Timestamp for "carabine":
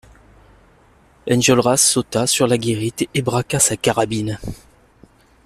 3.77-4.39